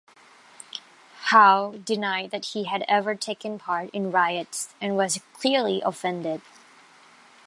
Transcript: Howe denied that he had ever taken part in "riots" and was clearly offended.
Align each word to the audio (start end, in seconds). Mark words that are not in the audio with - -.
Howe 1.25 1.73
denied 1.85 2.31
that 2.31 2.43
he 2.45 2.63
had 2.63 2.83
ever 2.87 3.13
taken 3.13 3.59
part 3.59 3.91
in 3.91 4.09
"riots" 4.09 4.73
and 4.81 4.97
was 4.97 5.19
clearly 5.35 5.79
offended. 5.85 6.41